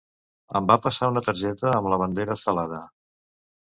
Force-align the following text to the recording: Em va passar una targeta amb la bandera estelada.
Em 0.59 0.69
va 0.71 0.77
passar 0.85 1.09
una 1.11 1.23
targeta 1.29 1.75
amb 1.81 1.91
la 1.95 2.01
bandera 2.05 2.39
estelada. 2.41 2.81